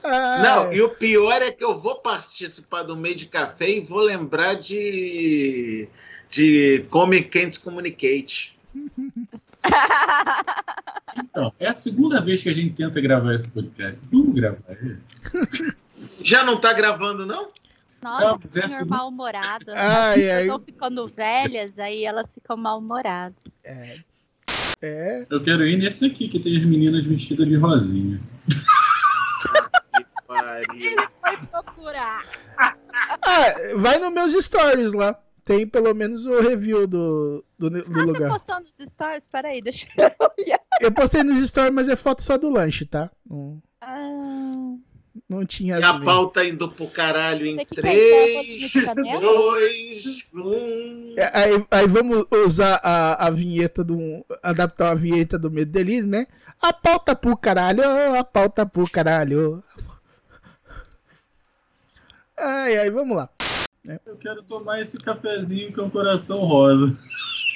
Ah, 0.04 0.42
Não, 0.42 0.72
e 0.74 0.82
o 0.82 0.90
pior 0.90 1.40
é 1.40 1.50
que 1.50 1.64
eu 1.64 1.78
vou 1.78 1.96
participar 1.96 2.82
do 2.82 2.94
meio 2.96 3.14
de 3.14 3.24
café 3.24 3.70
e 3.70 3.80
vou 3.80 4.00
lembrar 4.00 4.54
de. 4.54 5.88
de 6.30 6.84
Come 6.90 7.22
Can't 7.22 7.58
Communicate. 7.60 8.58
Então, 11.24 11.52
é 11.58 11.66
a 11.68 11.74
segunda 11.74 12.20
vez 12.20 12.42
que 12.42 12.48
a 12.48 12.54
gente 12.54 12.74
tenta 12.74 13.00
gravar 13.00 13.34
esse 13.34 13.48
podcast. 13.48 13.98
Vamos 14.12 14.34
gravar 14.34 14.58
ele? 14.80 14.98
Já 16.22 16.44
não 16.44 16.60
tá 16.60 16.72
gravando, 16.72 17.26
não? 17.26 17.48
Nossa, 18.02 18.24
Não, 18.24 18.38
que 18.38 18.46
é 18.46 18.50
senhor 18.50 18.80
assim- 18.80 18.84
mal-humorado. 18.90 19.66
Ai, 19.76 20.30
ai. 20.30 20.42
Estão 20.42 20.58
ficando 20.60 21.06
velhas, 21.08 21.78
aí 21.78 22.04
elas 22.04 22.32
ficam 22.32 22.56
mal-humoradas. 22.56 23.36
É, 24.82 25.26
Eu 25.28 25.42
quero 25.42 25.66
ir 25.66 25.76
nesse 25.76 26.06
aqui, 26.06 26.26
que 26.28 26.40
tem 26.40 26.56
as 26.56 26.64
meninas 26.64 27.04
vestidas 27.04 27.46
de 27.46 27.56
rosinha. 27.56 28.18
Que 28.48 30.04
pariu. 30.26 31.08
Foi 31.20 31.36
procurar. 31.48 32.24
Ah, 32.56 33.48
vai 33.76 33.98
nos 33.98 34.12
meus 34.12 34.44
stories 34.44 34.92
lá. 34.94 35.18
Tem 35.50 35.66
pelo 35.66 35.92
menos 35.92 36.26
o 36.26 36.40
review 36.40 36.86
do, 36.86 37.44
do, 37.58 37.70
do 37.70 37.78
Ah, 37.78 37.82
você 37.92 38.00
lugar. 38.06 38.28
postou 38.30 38.60
nos 38.60 38.76
stories? 38.88 39.26
Peraí, 39.26 39.60
deixa 39.60 39.88
eu 39.96 40.04
olhar. 40.38 40.60
Eu 40.80 40.92
postei 40.92 41.24
nos 41.24 41.44
stories, 41.48 41.74
mas 41.74 41.88
é 41.88 41.96
foto 41.96 42.22
só 42.22 42.38
do 42.38 42.48
lanche, 42.48 42.84
tá? 42.86 43.10
Não- 43.28 43.60
Ah, 43.80 44.76
Não 45.28 45.44
tinha. 45.44 45.80
E 45.80 45.82
a 45.82 45.98
pauta 45.98 46.44
indo 46.44 46.70
pro 46.70 46.86
caralho 46.86 47.44
em 47.46 47.56
Você 47.56 47.64
que 47.64 47.74
quer 47.74 47.82
ter 47.82 48.34
bolinho 48.36 48.58
3, 48.58 48.70
de 48.70 48.82
canela? 48.84 49.20
2, 49.20 50.26
1. 50.34 51.14
É, 51.16 51.30
Aí, 51.36 51.66
aí 51.68 51.86
vamos 51.88 52.26
usar 52.46 52.80
a, 52.84 53.26
a 53.26 53.30
vinheta 53.30 53.82
do. 53.82 54.24
adaptar 54.44 54.90
a 54.90 54.94
vinheta 54.94 55.36
do 55.36 55.50
Medo 55.50 55.72
Delírio, 55.72 56.06
né? 56.06 56.28
A 56.62 56.72
pauta 56.72 57.16
pro 57.16 57.36
caralho, 57.36 57.82
a 58.16 58.22
pauta 58.22 58.64
pro 58.64 58.88
caralho. 58.88 59.64
Ai, 62.38 62.76
ai, 62.78 62.90
vamos 62.90 63.16
lá. 63.16 63.28
Eu 64.06 64.16
quero 64.16 64.42
tomar 64.42 64.80
esse 64.80 64.98
cafezinho 64.98 65.72
com 65.72 65.82
o 65.82 65.90
coração 65.90 66.40
rosa. 66.40 66.96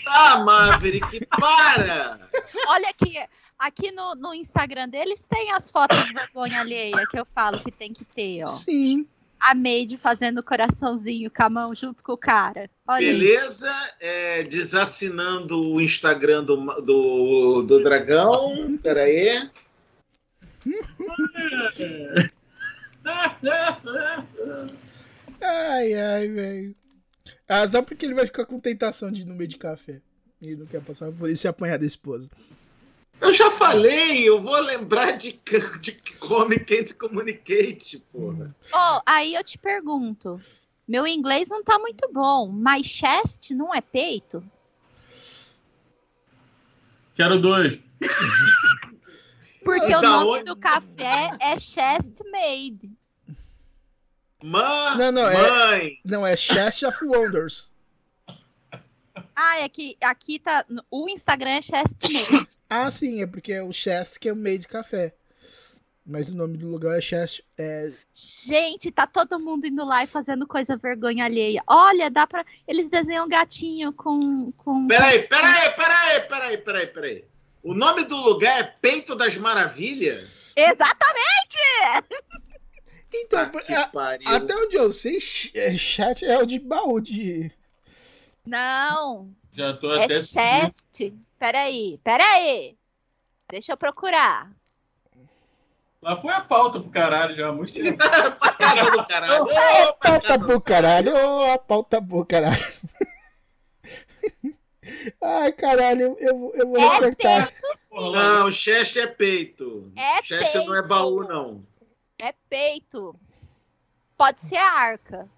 Ah, 0.07 0.45
Maverick, 0.45 1.27
para! 1.27 2.19
Olha 2.67 2.89
aqui, 2.89 3.19
aqui 3.59 3.93
no, 3.93 4.15
no 4.15 4.35
Instagram 4.35 4.89
deles 4.89 5.27
tem 5.29 5.53
as 5.53 5.71
fotos 5.71 6.03
de 6.05 6.15
vergonha 6.15 6.61
alheia 6.61 7.05
que 7.11 7.19
eu 7.19 7.27
falo 7.35 7.61
que 7.61 7.71
tem 7.71 7.93
que 7.93 8.05
ter, 8.05 8.45
ó. 8.45 8.49
Sim. 8.49 9.07
A 9.41 9.55
Maid 9.55 9.99
fazendo 9.99 10.43
coraçãozinho 10.43 11.31
com 11.31 11.43
a 11.43 11.51
mão 11.51 11.75
junto 11.75 12.03
com 12.03 12.13
o 12.13 12.17
cara. 12.17 12.71
Olha 12.87 13.07
aí. 13.07 13.13
Beleza? 13.13 13.71
É, 14.01 14.43
desassinando 14.43 15.61
o 15.61 15.81
Instagram 15.81 16.45
do, 16.45 16.57
do, 16.81 17.63
do 17.63 17.83
Dragão. 17.83 18.79
Peraí. 18.83 19.51
Ai, 25.47 25.93
ai, 25.95 26.29
velho. 26.29 26.77
Ah, 27.47 27.69
só 27.69 27.83
porque 27.83 28.07
ele 28.07 28.15
vai 28.15 28.25
ficar 28.25 28.47
com 28.47 28.59
tentação 28.59 29.13
de 29.13 29.23
ir 29.23 29.25
no 29.27 29.35
meio 29.35 29.49
de 29.49 29.59
café. 29.59 30.01
Ele 30.41 30.57
não 30.57 30.67
quer 30.67 30.83
passar 30.83 31.13
por 31.13 31.29
isso 31.29 31.47
e 31.47 31.49
apanhar 31.49 31.79
da 31.79 31.87
esposa. 31.87 32.29
Eu 33.21 33.33
já 33.33 33.51
falei, 33.51 34.29
eu 34.29 34.41
vou 34.41 34.59
lembrar 34.61 35.13
de, 35.13 35.39
de 35.81 35.93
Communicate 36.19 36.95
Communicate, 36.95 37.99
porra. 38.13 38.55
Ó, 38.73 39.03
aí 39.07 39.35
eu 39.35 39.45
te 39.45 39.57
pergunto. 39.59 40.41
Meu 40.87 41.07
inglês 41.07 41.49
não 41.49 41.63
tá 41.63 41.79
muito 41.79 42.11
bom, 42.13 42.49
mas 42.49 42.87
chest 42.87 43.51
não 43.53 43.73
é 43.75 43.81
peito? 43.81 44.43
Quero 47.15 47.41
dois. 47.41 47.81
Porque 49.65 49.95
o 49.97 50.01
Da 50.01 50.11
nome 50.11 50.41
onde? 50.41 50.45
do 50.45 50.57
café 50.57 51.31
é 51.41 51.59
chest 51.59 52.21
made. 52.31 52.91
Mãe, 54.47 54.99
Não, 54.99 55.11
não, 55.11 55.27
é- 55.27 55.51
mãe. 55.71 56.01
Não, 56.05 56.27
é 56.27 56.37
Chest 56.37 56.83
of 56.83 57.03
Wonders. 57.03 57.73
Ah, 59.35 59.61
é 59.61 59.69
que 59.71 59.97
aqui 60.03 60.39
tá. 60.39 60.67
O 60.91 61.09
Instagram 61.09 61.53
é 61.53 61.63
chest 61.63 61.97
made. 62.03 62.61
Ah, 62.69 62.91
sim, 62.91 63.23
é 63.23 63.27
porque 63.27 63.55
é 63.55 63.63
o 63.63 63.73
Chest 63.73 64.19
que 64.19 64.29
é 64.29 64.33
o 64.35 64.37
meio 64.37 64.59
de 64.59 64.69
café. 64.69 65.15
Mas 66.07 66.29
o 66.29 66.35
nome 66.35 66.59
do 66.59 66.69
lugar 66.69 66.99
é 66.99 67.01
Chest. 67.01 67.41
É... 67.57 67.91
Gente, 68.13 68.91
tá 68.93 69.07
todo 69.07 69.41
mundo 69.41 69.67
indo 69.67 69.83
lá 69.83 70.05
e 70.05 70.07
fazendo 70.07 70.47
coisa 70.47 70.77
vergonha 70.77 71.25
alheia. 71.25 71.63
Olha, 71.67 72.11
dá 72.11 72.27
pra. 72.27 72.45
Eles 72.69 72.91
desenham 72.91 73.27
gatinho 73.27 73.95
com. 73.95 74.53
com... 74.53 74.87
Peraí, 74.87 75.23
peraí, 75.23 75.71
peraí, 75.71 76.21
peraí, 76.29 76.59
peraí, 76.59 76.87
peraí. 76.89 77.25
O 77.63 77.73
nome 77.73 78.05
do 78.05 78.17
lugar 78.17 78.61
é 78.61 78.63
Peito 78.65 79.17
das 79.17 79.37
Maravilhas? 79.37 80.53
Exatamente! 80.55 81.57
Então, 83.17 83.41
a- 83.41 83.87
pariu. 83.89 84.29
até 84.29 84.55
onde 84.57 84.77
eu 84.77 84.93
sei, 84.93 85.19
é, 85.55 85.73
chat 85.77 86.25
é 86.25 86.37
o 86.39 86.45
de 86.47 86.59
baú 86.59 87.01
de. 87.01 87.51
Não, 88.45 89.31
Já 89.53 89.73
tô 89.75 89.95
é 89.95 90.05
até. 90.05 90.19
chest. 90.19 91.13
Peraí, 91.39 92.01
peraí. 92.03 92.77
Deixa 93.49 93.73
eu 93.73 93.77
procurar. 93.77 94.51
Lá 96.03 96.17
foi 96.17 96.33
a 96.35 96.41
pauta 96.43 96.81
pro 96.81 96.91
caralho 96.91 97.35
já 97.35 97.51
muito 97.53 97.73
tempo. 97.73 97.97
pra 98.39 98.53
casa 98.53 98.91
do 98.91 99.05
caralho. 99.05 99.43
Ô, 99.43 99.47
pra 99.47 99.95
Pauta 100.21 100.39
pro 100.39 100.61
caralho, 100.61 101.15
ô, 101.17 101.53
a 101.53 101.59
pauta 101.59 102.03
pro 102.03 102.27
caralho. 102.27 102.57
Ai, 105.23 105.53
caralho, 105.53 106.03
eu, 106.03 106.17
eu, 106.21 106.53
eu 106.57 106.69
vou 106.69 106.79
É 106.79 106.89
recortar. 106.99 107.51
Não, 107.91 108.51
Chest 108.53 108.97
é 108.99 109.07
peito. 109.07 109.91
É 109.97 110.23
Chest 110.23 110.57
não 110.57 110.75
é 110.75 110.83
baú, 110.83 111.23
não. 111.27 111.65
É 112.25 112.33
peito. 112.49 113.15
Pode 114.17 114.41
ser 114.41 114.57
a 114.57 114.73
arca, 114.79 115.29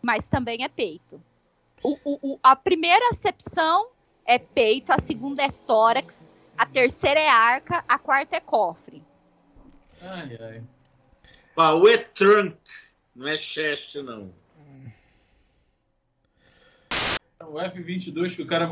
mas 0.00 0.28
também 0.28 0.62
é 0.62 0.68
peito. 0.68 1.20
O- 1.82 1.98
o- 2.04 2.34
o- 2.34 2.40
a 2.40 2.54
primeira 2.54 3.08
acepção 3.10 3.90
é 4.24 4.38
peito, 4.38 4.92
a 4.92 5.00
segunda 5.00 5.42
é 5.42 5.50
tórax, 5.50 6.32
a 6.56 6.64
terceira 6.64 7.18
é 7.18 7.28
arca, 7.28 7.84
a 7.88 7.98
quarta 7.98 8.36
é 8.36 8.40
cofre. 8.40 9.02
Ai, 10.00 10.38
ai. 10.40 10.62
Baú 11.56 11.88
é 11.88 11.98
trunk, 11.98 12.56
não 13.12 13.26
é 13.26 13.36
chest, 13.36 13.96
não. 13.96 14.32
O 17.40 17.58
F22 17.58 18.36
que 18.36 18.42
o 18.42 18.46
cara 18.46 18.70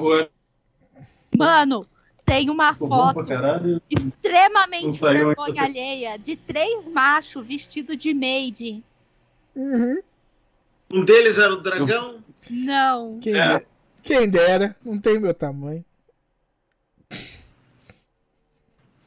Mano, 1.36 1.84
tem 2.24 2.48
uma 2.50 2.74
pra 2.74 2.86
foto 2.88 3.26
extremamente 3.90 4.98
vergonha 4.98 5.62
alheia 5.62 6.16
de 6.18 6.36
três 6.36 6.88
machos 6.88 7.46
vestidos 7.46 7.96
de 7.96 8.14
maid. 8.14 8.82
Uhum. 9.54 10.00
Um 10.92 11.04
deles 11.04 11.38
era 11.38 11.52
o 11.52 11.60
dragão. 11.60 12.22
Não. 12.50 13.18
Quem, 13.20 13.34
É. 13.36 13.58
de- 13.58 13.66
quem 14.02 14.28
dera, 14.28 14.76
não 14.84 14.98
tem 14.98 15.18
meu 15.18 15.34
tamanho. 15.34 15.84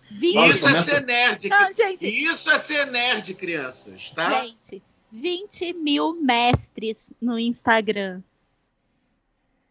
20... 0.10 0.38
Olha, 0.38 0.54
Isso 0.54 0.68
é 0.68 0.84
ser 0.84 1.06
nerd. 1.06 1.50
Não, 1.50 1.74
gente, 1.74 2.08
Isso 2.08 2.50
é 2.50 2.60
ser 2.60 2.86
nerd, 2.88 3.34
crianças, 3.36 4.12
tá? 4.12 4.42
Gente, 4.46 4.82
20 5.12 5.74
mil 5.74 6.14
mestres 6.22 7.14
no 7.22 7.38
Instagram. 7.38 8.22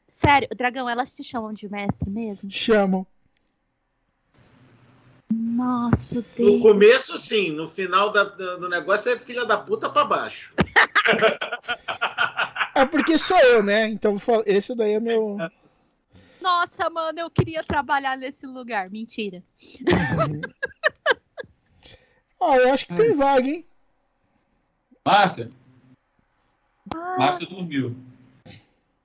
Sério, 0.07 0.49
Dragão, 0.57 0.89
elas 0.89 1.15
te 1.15 1.23
chamam 1.25 1.53
de 1.53 1.69
mestre 1.69 2.09
mesmo? 2.09 2.51
Chamam. 2.51 3.07
Nossa, 5.33 6.17
No 6.17 6.23
Deus. 6.37 6.63
começo, 6.63 7.19
sim. 7.19 7.51
No 7.51 7.69
final 7.69 8.11
da- 8.13 8.25
do 8.25 8.69
negócio 8.69 9.11
é 9.11 9.19
filha 9.19 9.45
da 9.45 9.57
puta 9.59 9.89
pra 9.91 10.05
baixo. 10.05 10.55
É 12.75 12.85
porque 12.87 13.19
sou 13.19 13.39
eu, 13.39 13.63
né? 13.63 13.89
Então 13.89 14.13
vou 14.13 14.21
falar- 14.21 14.45
esse 14.47 14.75
daí 14.75 14.93
é 14.93 15.01
meu. 15.01 15.37
Nossa, 16.41 16.89
mano, 16.91 17.19
eu 17.19 17.31
queria 17.31 17.65
trabalhar 17.65 18.17
nesse 18.17 18.47
lugar. 18.47 18.89
Mentira. 18.91 19.43
Ó, 22.39 22.55
eu 22.57 22.73
acho 22.73 22.87
que 22.87 22.95
tem 22.95 23.15
vaga, 23.17 23.49
hein? 23.49 23.65
Márcia, 25.05 25.51
Ah, 26.95 27.17
Márcia 27.19 27.47
dormiu. 27.47 27.97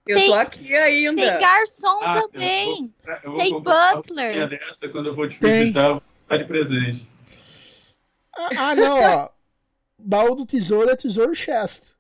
Eu 0.06 0.26
tô 0.26 0.34
aqui 0.34 0.76
ainda. 0.76 1.22
tem 1.22 1.40
garçom 1.40 2.00
Ah, 2.04 2.18
eu 2.18 2.28
também. 2.30 2.94
Eu 3.24 3.32
vou 3.32 3.40
Tem 3.40 3.52
comprar 3.52 3.94
uma 3.94 4.02
butler. 4.02 4.50
dessa 4.50 4.90
quando 4.90 5.08
eu 5.08 5.16
vou 5.16 5.28
te 5.28 5.40
Tem. 5.40 5.52
visitar, 5.62 6.02
dar 6.32 6.38
de 6.38 6.46
presente. 6.46 7.08
Ah, 8.36 8.50
ah, 8.58 8.76
não, 8.76 9.00
ó. 9.02 9.30
Baú 9.98 10.36
do 10.36 10.46
tesouro 10.46 10.90
é 10.90 10.96
tesouro 10.96 11.36
chest. 11.36 11.94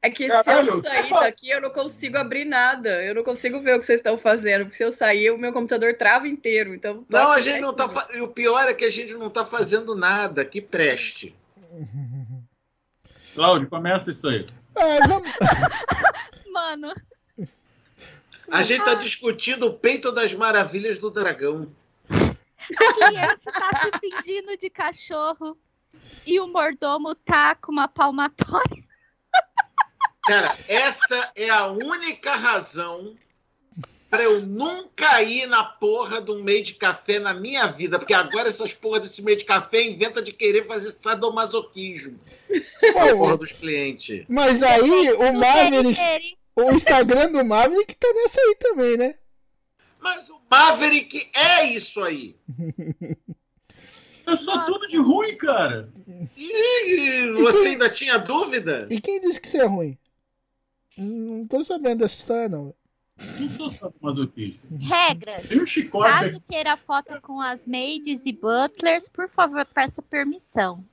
É 0.00 0.10
que 0.10 0.28
se 0.28 0.36
eu 0.36 0.44
Caralho. 0.44 0.80
sair 0.82 1.10
daqui, 1.10 1.48
eu 1.50 1.60
não 1.60 1.70
consigo 1.70 2.16
abrir 2.16 2.44
nada. 2.44 3.02
Eu 3.02 3.16
não 3.16 3.24
consigo 3.24 3.58
ver 3.58 3.74
o 3.74 3.80
que 3.80 3.84
vocês 3.86 3.98
estão 3.98 4.16
fazendo. 4.16 4.60
Porque 4.62 4.76
se 4.76 4.84
eu 4.84 4.92
sair, 4.92 5.30
o 5.32 5.38
meu 5.38 5.52
computador 5.52 5.94
trava 5.96 6.28
inteiro. 6.28 6.72
Então, 6.72 7.04
Não, 7.08 7.32
a 7.32 7.40
gente 7.40 7.60
não 7.60 7.74
tá. 7.74 7.88
fa- 7.88 8.08
o 8.22 8.28
pior 8.28 8.68
é 8.68 8.74
que 8.74 8.84
a 8.84 8.90
gente 8.90 9.14
não 9.14 9.28
tá 9.28 9.44
fazendo 9.44 9.96
nada 9.96 10.44
que 10.44 10.60
preste. 10.60 11.34
Cláudio, 13.34 13.68
começa 13.68 14.10
isso 14.10 14.28
aí. 14.28 14.46
Vamos... 15.08 15.32
Mano, 16.52 16.94
A 18.50 18.62
gente 18.62 18.84
tá 18.84 18.94
discutindo 18.94 19.66
o 19.66 19.74
peito 19.74 20.12
das 20.12 20.32
maravilhas 20.32 20.98
do 20.98 21.10
dragão. 21.10 21.68
A 22.76 22.92
criança 22.94 23.52
tá 23.52 23.70
se 23.82 23.98
fingindo 24.00 24.56
de 24.56 24.70
cachorro 24.70 25.56
e 26.26 26.38
o 26.40 26.46
mordomo 26.46 27.14
tá 27.14 27.54
com 27.54 27.72
uma 27.72 27.88
palmatória. 27.88 28.84
Cara, 30.24 30.56
essa 30.68 31.32
é 31.34 31.48
a 31.48 31.68
única 31.68 32.34
razão 32.34 33.16
pra 34.10 34.22
eu 34.22 34.40
nunca 34.40 35.22
ir 35.22 35.46
na 35.46 35.62
porra 35.62 36.20
de 36.20 36.30
um 36.30 36.42
meio 36.42 36.62
de 36.62 36.74
café 36.74 37.18
na 37.18 37.34
minha 37.34 37.66
vida. 37.66 37.98
Porque 37.98 38.14
agora 38.14 38.48
essas 38.48 38.72
porra 38.74 39.00
desse 39.00 39.22
meio 39.22 39.36
de 39.36 39.44
café 39.44 39.82
inventa 39.82 40.22
de 40.22 40.32
querer 40.32 40.66
fazer 40.66 40.90
sadomasoquismo 40.90 42.18
com 42.92 43.00
a 43.00 43.14
porra 43.14 43.36
dos 43.36 43.52
clientes. 43.52 44.24
mas 44.28 44.62
aí 44.62 45.12
o 45.12 45.32
Maverick, 45.32 46.36
o 46.56 46.72
Instagram 46.72 47.32
do 47.32 47.44
Maverick 47.44 47.94
tá 47.94 48.08
nessa 48.14 48.40
aí 48.40 48.54
também, 48.56 48.96
né? 48.96 49.14
Mas 50.00 50.28
o 50.30 50.37
Maverick 50.50 51.30
é 51.34 51.64
isso 51.72 52.02
aí. 52.02 52.36
Eu 54.26 54.36
sou 54.36 54.64
tudo 54.66 54.86
de 54.88 54.98
ruim, 54.98 55.36
cara. 55.36 55.90
E 56.36 57.30
você 57.32 57.68
ainda 57.68 57.88
tinha 57.88 58.18
dúvida? 58.18 58.86
E 58.90 59.00
quem 59.00 59.20
disse 59.20 59.40
que 59.40 59.46
isso 59.46 59.56
é 59.56 59.64
ruim? 59.64 59.96
Não 60.96 61.46
tô 61.46 61.64
sabendo 61.64 62.00
dessa 62.00 62.16
história, 62.18 62.48
não. 62.48 62.74
Não 63.40 63.48
sou 63.48 63.70
só 63.70 63.92
masoquista. 64.00 64.68
Regras. 64.78 65.48
Tem 65.48 65.60
um 65.60 65.66
chicote 65.66 66.08
aqui. 66.08 66.24
Caso 66.24 66.42
queira 66.48 66.76
foto 66.76 67.20
com 67.20 67.40
as 67.40 67.66
maids 67.66 68.26
e 68.26 68.32
butlers, 68.32 69.08
por 69.08 69.28
favor, 69.28 69.64
peça 69.66 70.02
permissão. 70.02 70.84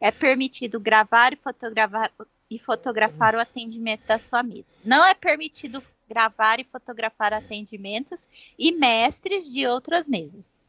é 0.00 0.10
permitido 0.10 0.78
gravar 0.80 1.32
e 1.32 1.36
fotografar, 1.36 2.10
e 2.54 2.58
fotografar 2.58 3.34
o 3.34 3.40
atendimento 3.40 4.06
da 4.06 4.18
sua 4.18 4.42
mesa. 4.42 4.64
Não 4.84 5.04
é 5.04 5.14
permitido 5.14 5.82
gravar 6.08 6.60
e 6.60 6.64
fotografar 6.64 7.32
atendimentos 7.32 8.28
e 8.58 8.70
mestres 8.72 9.50
de 9.50 9.66
outras 9.66 10.06
mesas. 10.06 10.60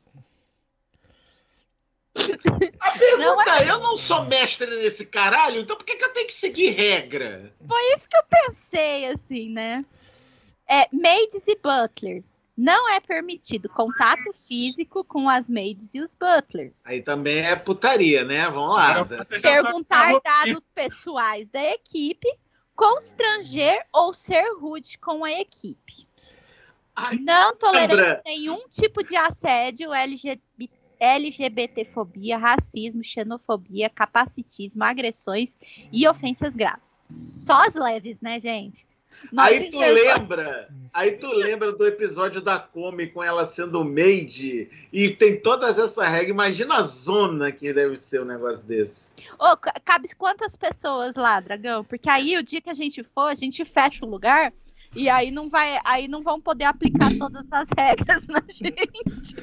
A 2.79 2.91
pergunta 2.91 3.63
é... 3.63 3.69
eu 3.69 3.79
não 3.79 3.97
sou 3.97 4.23
mestre 4.23 4.69
nesse 4.77 5.07
caralho, 5.07 5.61
então 5.61 5.75
por 5.75 5.83
que, 5.83 5.95
que 5.95 6.05
eu 6.05 6.13
tenho 6.13 6.27
que 6.27 6.33
seguir 6.33 6.69
regra? 6.69 7.53
Foi 7.67 7.93
isso 7.95 8.07
que 8.07 8.15
eu 8.15 8.23
pensei, 8.29 9.07
assim, 9.07 9.49
né? 9.49 9.83
É, 10.67 10.87
maids 10.93 11.45
e 11.47 11.55
butlers. 11.55 12.39
Não 12.55 12.89
é 12.89 12.99
permitido 12.99 13.67
contato 13.67 14.31
físico 14.31 15.03
com 15.03 15.27
as 15.27 15.49
maids 15.49 15.95
e 15.95 16.01
os 16.01 16.13
butlers. 16.13 16.85
Aí 16.85 17.01
também 17.01 17.39
é 17.39 17.55
putaria, 17.55 18.23
né? 18.23 18.47
Vamos 18.49 18.75
lá. 18.75 19.03
Perguntar 19.41 20.19
dados 20.23 20.69
pessoais 20.69 21.49
da 21.49 21.63
equipe, 21.63 22.27
constranger 22.75 23.83
ou 23.91 24.13
ser 24.13 24.53
rude 24.59 24.99
com 24.99 25.25
a 25.25 25.31
equipe. 25.31 26.07
Ai, 26.95 27.17
não 27.17 27.55
toleramos 27.55 28.21
nenhum 28.23 28.67
tipo 28.69 29.03
de 29.03 29.15
assédio 29.15 29.91
LGBT, 29.91 30.71
LGBTfobia, 30.99 32.37
racismo, 32.37 33.03
xenofobia, 33.03 33.89
capacitismo, 33.89 34.83
agressões 34.83 35.57
e 35.91 36.07
ofensas 36.07 36.55
graves. 36.55 37.03
Só 37.45 37.65
as 37.65 37.75
leves, 37.75 38.21
né, 38.21 38.39
gente? 38.39 38.87
Aí 39.37 39.69
tu 39.69 39.79
lembra, 39.79 40.67
aí 40.93 41.11
tu 41.11 41.27
lembra 41.33 41.71
do 41.71 41.85
episódio 41.85 42.41
da 42.41 42.59
Come 42.59 43.07
com 43.07 43.23
ela 43.23 43.43
sendo 43.43 43.83
maid 43.83 44.69
e 44.91 45.09
tem 45.09 45.39
todas 45.39 45.79
essas 45.79 46.07
regras. 46.07 46.29
Imagina 46.29 46.75
a 46.75 46.83
zona 46.83 47.51
que 47.51 47.73
deve 47.73 47.95
ser 47.95 48.21
um 48.21 48.25
negócio 48.25 48.65
desse. 48.65 49.09
Oh, 49.39 49.57
cabe 49.57 50.13
quantas 50.15 50.55
pessoas 50.55 51.15
lá, 51.15 51.39
Dragão? 51.39 51.83
Porque 51.83 52.09
aí 52.09 52.37
o 52.37 52.43
dia 52.43 52.61
que 52.61 52.69
a 52.69 52.75
gente 52.75 53.03
for, 53.03 53.27
a 53.27 53.35
gente 53.35 53.63
fecha 53.65 54.05
o 54.05 54.09
lugar 54.09 54.53
e 54.95 55.09
aí 55.09 55.31
não 55.31 55.49
vai, 55.49 55.79
aí 55.83 56.07
não 56.07 56.21
vão 56.21 56.39
poder 56.39 56.65
aplicar 56.65 57.09
todas 57.17 57.45
as 57.51 57.67
regras 57.75 58.27
na 58.27 58.43
gente. 58.49 59.35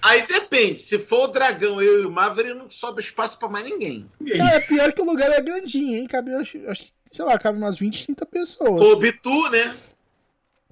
Aí 0.00 0.26
depende, 0.26 0.78
se 0.78 0.98
for 0.98 1.24
o 1.24 1.32
dragão, 1.32 1.82
eu 1.82 2.02
e 2.02 2.06
o 2.06 2.10
Maverick, 2.10 2.54
não 2.54 2.70
sobe 2.70 3.00
espaço 3.00 3.38
pra 3.38 3.48
mais 3.48 3.64
ninguém. 3.64 4.08
É, 4.24 4.60
pior 4.60 4.92
que 4.92 5.02
o 5.02 5.04
lugar 5.04 5.30
é 5.32 5.40
grandinho, 5.40 5.96
hein? 5.96 6.06
Cabe, 6.06 6.32
acho, 6.34 6.58
acho, 6.68 6.86
sei 7.10 7.24
lá, 7.24 7.38
cabe 7.38 7.58
umas 7.58 7.78
20, 7.78 8.06
30 8.06 8.26
pessoas. 8.26 8.80
O 8.80 8.96
Bitu, 8.96 9.50
né? 9.50 9.74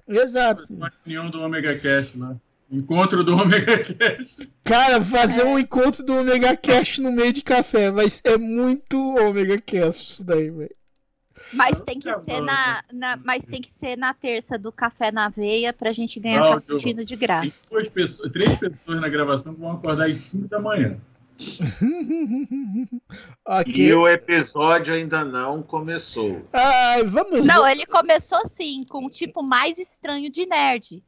Exato. 0.07 0.65
Uma 0.69 0.91
reunião 1.05 1.29
do 1.29 1.41
Omega 1.41 1.77
Cast, 1.77 2.17
né? 2.17 2.35
Encontro 2.71 3.23
do 3.23 3.35
Omega 3.37 3.77
Cast. 3.83 4.49
Cara, 4.63 5.03
fazer 5.03 5.41
é. 5.41 5.45
um 5.45 5.59
encontro 5.59 6.03
do 6.03 6.17
Omega 6.17 6.55
Cast 6.55 7.01
no 7.01 7.11
meio 7.11 7.33
de 7.33 7.41
café, 7.41 7.91
mas 7.91 8.21
é 8.23 8.37
muito 8.37 8.97
Omega 8.97 9.59
Cast 9.59 10.11
isso 10.11 10.23
daí, 10.23 10.49
velho. 10.49 10.75
Mas 11.53 11.81
tem 11.81 11.99
que 11.99 12.13
ser 12.15 12.41
na, 12.41 12.83
na, 12.91 13.17
mas 13.17 13.45
tem 13.45 13.61
que 13.61 13.71
ser 13.73 13.97
na 13.97 14.13
terça 14.13 14.57
do 14.57 14.71
café 14.71 15.11
na 15.11 15.29
veia 15.29 15.71
pra 15.71 15.93
gente 15.93 16.19
ganhar 16.19 16.41
não, 16.41 16.53
cappuccino 16.55 17.05
de 17.05 17.15
graça. 17.15 17.63
Tem 17.63 17.79
duas 17.79 17.89
pessoas, 17.89 18.31
três 18.31 18.57
pessoas 18.57 18.99
na 18.99 19.07
gravação 19.07 19.53
que 19.53 19.61
vão 19.61 19.71
acordar 19.71 20.09
às 20.09 20.17
5 20.17 20.47
da 20.47 20.59
manhã. 20.59 20.97
okay. 23.45 23.73
E 23.73 23.93
o 23.93 24.07
episódio 24.07 24.93
ainda 24.93 25.23
não 25.23 25.61
começou. 25.61 26.47
Ah, 26.51 26.97
vamos 27.05 27.45
Não, 27.45 27.67
ele 27.67 27.85
começou 27.85 28.45
sim, 28.45 28.83
com 28.87 29.05
o 29.05 29.09
tipo 29.09 29.43
mais 29.43 29.77
estranho 29.77 30.31
de 30.31 30.45
nerd. 30.45 31.03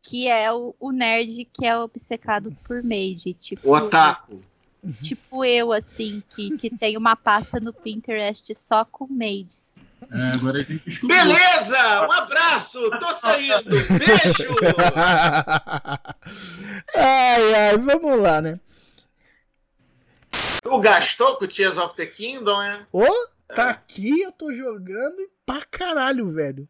Que 0.00 0.28
é 0.28 0.52
o, 0.52 0.74
o 0.78 0.92
nerd 0.92 1.48
que 1.52 1.66
é 1.66 1.76
obcecado 1.76 2.56
por 2.64 2.82
Made. 2.82 3.34
Tipo, 3.34 3.68
o 3.68 3.76
otaku. 3.76 4.40
Tipo 5.00 5.44
eu, 5.44 5.72
assim, 5.72 6.20
que, 6.30 6.58
que 6.58 6.68
tem 6.68 6.96
uma 6.96 7.14
pasta 7.14 7.60
no 7.60 7.72
Pinterest 7.72 8.52
só 8.52 8.84
com 8.84 9.06
maids. 9.08 9.76
É, 10.10 10.32
agora 10.34 10.58
a 10.58 10.64
gente 10.64 11.06
Beleza! 11.06 12.06
Um 12.08 12.12
abraço! 12.12 12.90
Tô 12.98 13.12
saindo! 13.12 13.70
Beijo! 13.70 14.56
ai, 16.96 17.54
ai, 17.54 17.78
vamos 17.78 18.20
lá, 18.20 18.40
né? 18.40 18.58
Gastou 20.80 21.36
com 21.36 21.44
o 21.44 21.48
Tears 21.48 21.78
of 21.78 21.94
the 21.94 22.06
Kingdom, 22.06 22.62
é? 22.62 22.86
Ô, 22.92 23.02
oh, 23.04 23.54
tá 23.54 23.68
é. 23.68 23.70
aqui, 23.70 24.20
eu 24.20 24.32
tô 24.32 24.52
jogando 24.52 25.28
pra 25.44 25.62
caralho, 25.64 26.28
velho. 26.28 26.68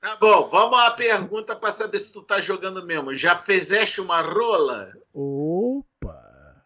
Tá 0.00 0.16
bom, 0.16 0.48
vamos 0.48 0.78
à 0.80 0.90
pergunta 0.90 1.56
pra 1.56 1.70
saber 1.70 1.98
se 1.98 2.12
tu 2.12 2.22
tá 2.22 2.40
jogando 2.40 2.84
mesmo. 2.84 3.14
Já 3.14 3.36
fizeste 3.36 4.00
uma 4.00 4.20
rola? 4.20 4.92
Opa! 5.12 6.64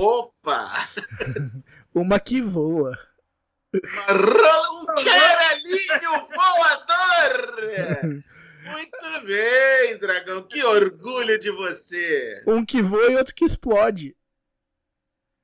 Opa! 0.00 0.88
Uma 1.94 2.18
que 2.18 2.40
voa. 2.40 2.98
Uma, 3.74 4.80
um 4.80 4.86
caralhinho 4.86 6.28
voador! 6.34 8.24
Muito 8.64 9.26
bem, 9.26 9.98
dragão. 9.98 10.42
Que 10.42 10.64
orgulho 10.64 11.38
de 11.38 11.50
você. 11.50 12.42
Um 12.46 12.64
que 12.64 12.80
voa 12.80 13.10
e 13.10 13.16
outro 13.16 13.34
que 13.34 13.44
explode. 13.44 14.16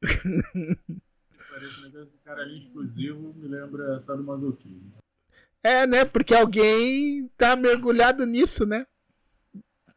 Parece 0.01 1.83
negócio 1.83 2.13
de 2.13 2.19
caralhinho 2.25 2.59
exclusivo, 2.59 3.35
me 3.35 3.49
lembra 3.49 3.97
essa 3.97 4.17
do 4.17 4.23
Mazoquinho. 4.23 4.93
É, 5.63 5.87
né? 5.87 6.05
Porque 6.05 6.35
alguém 6.35 7.29
tá 7.37 7.57
mergulhado 7.57 8.25
nisso, 8.25 8.65
né? 8.65 8.87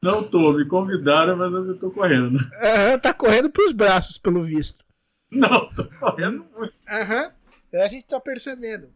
Não 0.02 0.24
tô, 0.24 0.52
me 0.54 0.68
convidaram, 0.68 1.38
mas 1.38 1.54
eu 1.54 1.78
tô 1.78 1.92
correndo. 1.92 2.40
Aham, 2.56 2.98
tá 2.98 3.14
correndo 3.14 3.52
pros 3.52 3.72
braços, 3.72 4.18
pelo 4.18 4.42
visto. 4.42 4.84
Não, 5.30 5.72
tô 5.76 5.86
correndo 6.00 6.44
muito. 6.56 6.74
Aham, 6.90 7.32
é, 7.72 7.84
a 7.84 7.88
gente 7.88 8.08
tá 8.08 8.20
percebendo. 8.20 8.90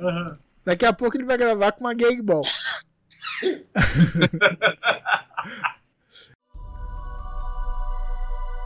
Aham. 0.00 0.36
Daqui 0.64 0.84
a 0.84 0.92
pouco 0.92 1.16
ele 1.16 1.24
vai 1.24 1.38
gravar 1.38 1.72
com 1.72 1.80
uma 1.80 1.94
Game 1.94 2.20
Ball. 2.20 2.42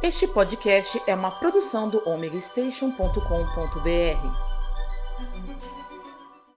Este 0.06 0.28
podcast 0.28 1.02
é 1.04 1.12
uma 1.16 1.32
produção 1.32 1.88
do 1.88 2.00
omegastation.com.br. 2.08 4.55